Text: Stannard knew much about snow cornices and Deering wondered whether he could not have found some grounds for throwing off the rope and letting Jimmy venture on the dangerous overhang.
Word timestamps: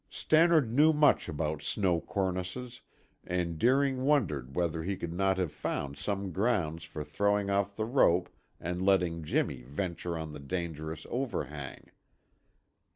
Stannard 0.09 0.73
knew 0.73 0.93
much 0.93 1.29
about 1.29 1.61
snow 1.61 2.01
cornices 2.01 2.81
and 3.23 3.59
Deering 3.59 4.01
wondered 4.03 4.55
whether 4.55 4.81
he 4.81 4.97
could 4.97 5.13
not 5.13 5.37
have 5.37 5.51
found 5.51 5.95
some 5.95 6.31
grounds 6.31 6.83
for 6.85 7.03
throwing 7.03 7.51
off 7.51 7.75
the 7.75 7.85
rope 7.85 8.27
and 8.59 8.81
letting 8.83 9.23
Jimmy 9.23 9.61
venture 9.61 10.17
on 10.17 10.33
the 10.33 10.39
dangerous 10.39 11.05
overhang. 11.11 11.91